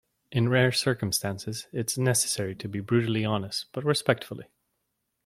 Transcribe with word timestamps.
In 0.31 0.49
rare 0.49 0.71
circumstances 0.71 1.67
its 1.71 1.95
necessary 1.95 2.55
to 2.55 2.67
be 2.67 2.79
brutally 2.79 3.23
honest 3.23 3.67
but 3.71 3.83
respectfully. 3.85 4.47